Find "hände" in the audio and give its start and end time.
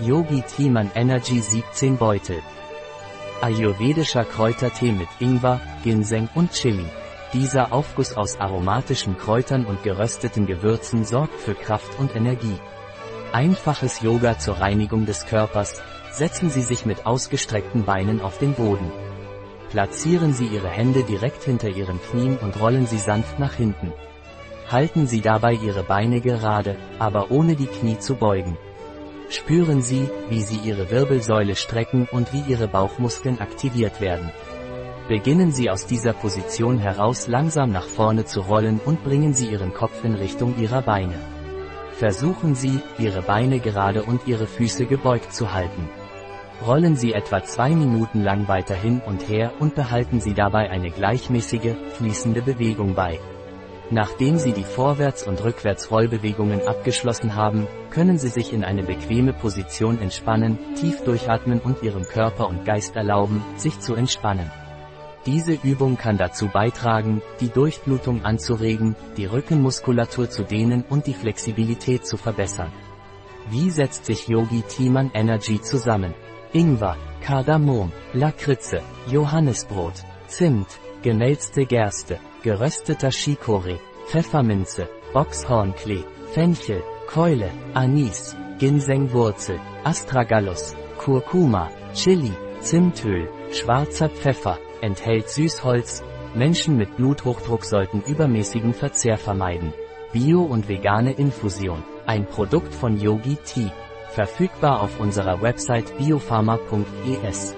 20.70-21.02